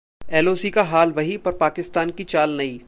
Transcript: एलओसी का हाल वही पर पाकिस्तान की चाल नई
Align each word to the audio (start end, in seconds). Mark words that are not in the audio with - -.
एलओसी 0.21 0.69
का 0.69 0.83
हाल 0.83 1.11
वही 1.11 1.37
पर 1.37 1.51
पाकिस्तान 1.57 2.09
की 2.09 2.23
चाल 2.23 2.57
नई 2.57 2.79